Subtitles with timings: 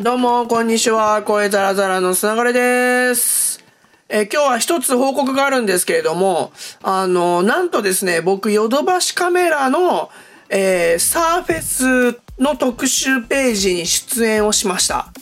[0.00, 1.22] どうも、こんにちは。
[1.22, 3.62] 声ザラザラのつながれです。
[4.08, 10.10] え今日は一つ報告があるんですけれども、あの、なんとですね、僕、ヨドバシカメラの、
[10.48, 15.12] えーサーフェスの特集ページに出演をしました。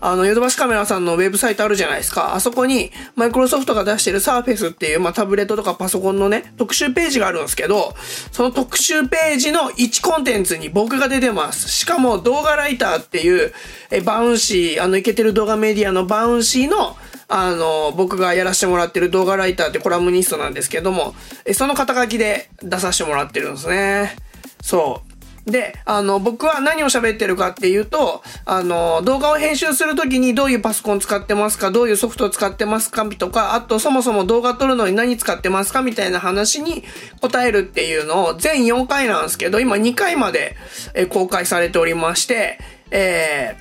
[0.00, 2.34] あの、ヨドバシカメラさんのウェブサイトあるじゃないですか。
[2.34, 7.94] あそこに、マイクロソフトが出してるサーフェスっていう、まあ、タブレットとかパソコンのね、特集ページがあるんですけど、
[8.30, 11.68] その特集ページの1コンテンツに僕が出てます。
[11.68, 13.52] しかも動画ライターっていう、
[13.90, 24.16] え、バウンシー、あの、イケてる動画メディアのバウンシーの、あの、僕がやらせてもらってる動画ライターってコラムニストなんですけども、え、その肩書きで出させてもらってるんですね。
[24.62, 25.07] そう。
[25.50, 36.84] で、あの、僕は何を喋ってるかっていうと、あの、動画を編集するときにどういうパソコン使ってますか、どういうソフトを使ってますかとか、あとそもそも動画撮るのに何使ってますかみたいな話に
[37.20, 40.56] 答えるっていうのを全4回なんですけど、今2回まで
[40.94, 42.58] え公開されておりまして、
[42.90, 43.56] え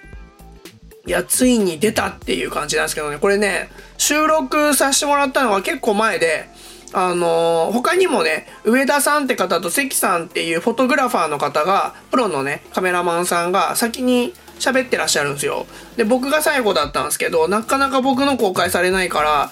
[1.06, 6.50] ー、いや、ついに出たっていう感じなんですけどね、これね、収録させてもらったのは結構前で、
[6.94, 15.66] あのー他にもね、上田さんって方と関さんっていうフォトグラファーの方が、プロのね、カメラマンさんが先に喋ってらっしゃるんですよ。
[15.96, 19.52] で、僕が最後だったんですけど、なかなか僕の公開されないから、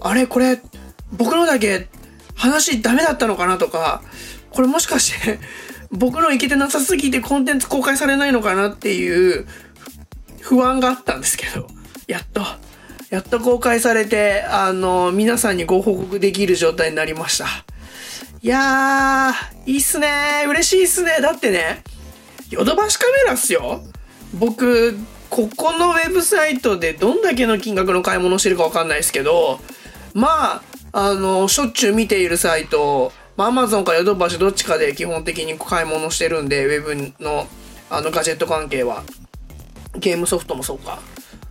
[0.00, 0.60] あれこれ、
[1.12, 1.88] 僕のだけ
[2.34, 4.02] 話ダメだったのかなとか、
[4.50, 5.38] これもしかして、
[5.90, 9.46] 僕のいけてなさすぎてコンテンツ公開されないのかなっていう
[10.40, 11.68] 不安があったんですけど、
[12.06, 12.42] やっと、
[13.10, 17.46] やっと公開されて、あの、皆さんにご報告できる状態になりました。
[18.42, 21.82] いやー、いいっすねー嬉しいっすねだってね、
[22.50, 23.80] ヨドバシカメラっすよ
[24.34, 24.96] 僕、
[25.30, 29.60] ここのウェブサイトでどんだけの金額の買い物してるかわかんないですけど、
[30.14, 37.46] まあ、あの、しょっちゅう見ているサイト、まあ、アマゾンかヨドバシどっちかで基本的に買い物してるんで、ウェブの、
[37.90, 39.02] あの、ガジェット関係は。
[39.96, 41.00] ゲームソフトもそうか。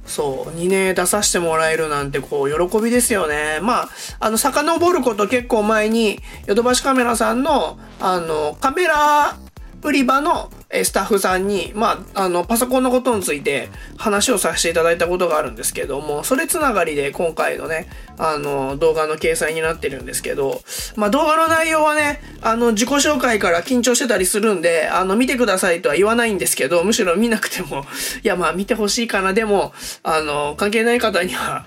[0.06, 3.60] そう、にね、出させてもらえるなんて、こう、喜びですよね。
[3.62, 3.90] まあ、
[4.20, 9.36] あの、遡ること結構前に、ヨドバシカメラさんの、あの、カメラ
[9.86, 17.88] 売り場のスタッフさんに、まあ、あの、パソコンのことについて話をさせていただいたことがあるんですけども、それつながりで今回のね、
[18.18, 20.62] あの、動画の掲載になってるんですけど、
[20.96, 27.86] まあ、動画の内容はね、あの、自己紹介から緊張してたりするんで、あの、見てくださいとは言わないんですけど、むしろ見なくても、
[28.24, 29.34] いや、まあ、見てほしいかな。
[29.34, 31.66] でも、あの、関係ない方には、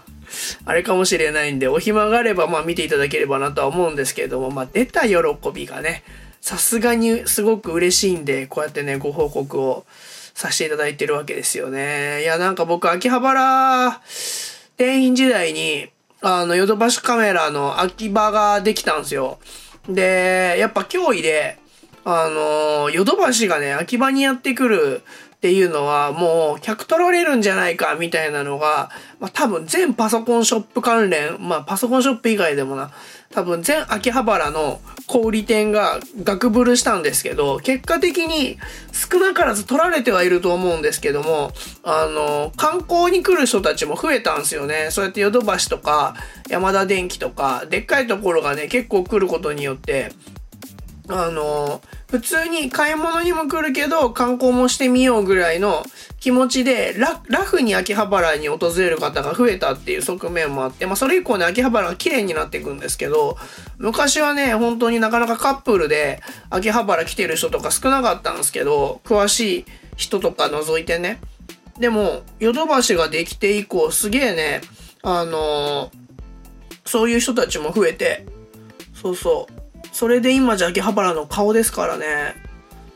[0.64, 5.16] あれかもしれないんで、お暇があれば、まあ見ていただければなとは思うんですけれども、まあ出た喜
[5.54, 6.02] びがね、
[6.40, 9.84] さすがにすごく嬉しいんで、こうやってね、ご報告を
[10.34, 12.22] させていただいてるわけですよね。
[12.22, 14.00] いや、なんか僕、秋葉原
[14.76, 15.88] 店員時代に、
[16.20, 19.38] あの、ヨドバシカメラの秋葉ができたんですよ。
[19.88, 21.58] で、やっぱ脅威で、
[22.04, 25.02] あの、ヨドバシがね、秋葉にやってくる
[25.38, 28.90] っていうのは、もう、客取られるんじゃないか、みたいなのが、
[29.20, 32.90] まあ多分全パソコンショップ関連、まあパソコンショップ以外でもな、
[33.30, 38.58] 多分全秋葉原の小売店がガクブルしたんですけど、結果的に
[38.92, 41.52] 少なからず取られてはいると思うんですけども、
[41.84, 44.88] あの、観光に来る人たちも増えたんですよね。
[44.90, 46.16] そうやってヨドバシとか、
[46.48, 50.10] 山田電機とか、でっかいところがね、結構来ることによって、
[51.08, 55.84] あの、普通に買い物にも来るけど、観光もしてみようぐらいの
[56.20, 56.96] 気持ちで、
[57.28, 63.36] ラフに秋葉原に訪れる方が増えたっていう側面もあって、まあそれ以降ね、秋葉原が綺麗になっていくんですけど、
[63.76, 69.64] 昔はね、本当になかなかカップルで秋葉原来てる人とか少なかったんですけど、詳しい
[69.96, 71.20] 人とか除いてね。
[71.78, 74.62] でも、ヨドバシができて以降、すげえね、
[75.02, 75.90] あの
[76.86, 78.24] そういう人たちも増えて、
[78.94, 79.67] そうそう。
[79.92, 82.36] それで今じゃ秋葉原の顔ですからね。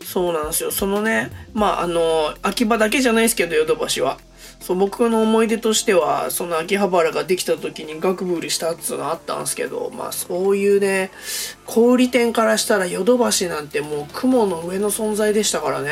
[0.05, 0.71] そうなんですよ。
[0.71, 4.19] そのね、まあ、あの、秋葉だけじゃないですけど、ヨドバシは。
[4.61, 11.11] そう、僕の思い出としては、その秋葉原ができた時にガクブルしたっていうのあったんですけど、まあ、そういうね、
[11.67, 15.91] 小売店からしたらヨドバシなんてもう雲の上の存在でしたからね。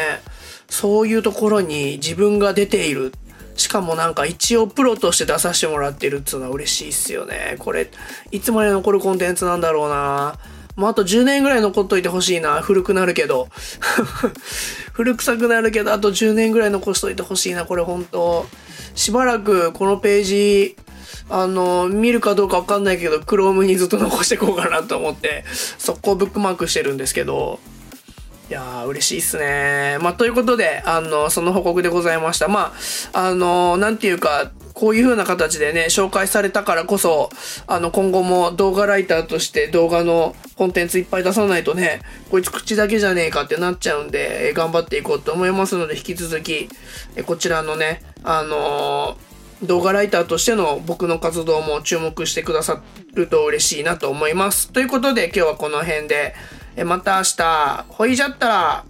[0.69, 3.12] そういうところに自分が出ている。
[3.56, 7.56] しかもなんか一応プロとして出させてもらってるっていうのは嬉しいっすよね。
[7.58, 7.91] これ、
[8.31, 10.38] いつまで残るコンテンツなんだろうな
[10.76, 12.61] もうあと10年ぐらい残っといてほしいな。
[12.62, 13.49] 古くなるけど。
[14.93, 17.64] 古臭くなるけど、あと10年ぐらい残しといてほしいな。
[17.64, 18.46] これ本当
[18.94, 20.76] しばらくこのページ、
[21.28, 25.44] あの、見るかどうかわかんないけど、Chrome にずっと残していこうかなと思って、
[25.78, 27.61] 速攻ブックマークしてるんですけど、
[28.50, 29.99] いやー、嬉しいっすね。
[30.00, 32.49] まあ、ということで、あの、その報告でございました。
[32.49, 32.75] ま
[33.12, 34.50] あ、あの、なんていうか、
[34.81, 37.29] こういう風な形でね、紹介されたからこそ、
[37.67, 42.00] あの、今後も動画ライターとして動画のコンテンツいっぱい出さないとね、
[42.31, 46.71] こいつ口だけじゃねえかってなっちゃうんで、え頑張っていこうと思いますので、引き続き、
[47.15, 52.81] えこちらのね、あのー、動画ライターとしての僕の活動も注目してくださ
[53.12, 54.73] ると嬉しいなと思います。
[54.73, 56.35] ということで今日はこの辺で、
[56.77, 58.85] えまた明日、ほいじゃったら、